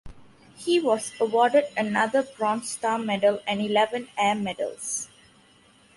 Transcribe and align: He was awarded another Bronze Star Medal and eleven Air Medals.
He 0.55 0.79
was 0.79 1.13
awarded 1.19 1.65
another 1.77 2.23
Bronze 2.23 2.71
Star 2.71 2.97
Medal 2.97 3.39
and 3.45 3.61
eleven 3.61 4.07
Air 4.17 4.33
Medals. 4.33 5.09